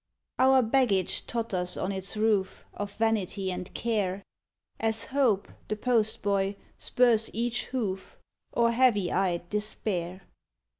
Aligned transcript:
Our 0.39 0.63
baggage 0.63 1.27
totters 1.27 1.77
on 1.77 1.91
its 1.91 2.17
roof, 2.17 2.65
Of 2.73 2.91
Vanity 2.95 3.51
and 3.51 3.71
Care, 3.75 4.23
As 4.79 5.03
Hope, 5.05 5.47
the 5.67 5.75
postboy, 5.75 6.55
spurs 6.79 7.29
each 7.33 7.65
hoof, 7.65 8.17
Or 8.51 8.71
heavy 8.71 9.11
eyed 9.11 9.47
Despair. 9.51 10.23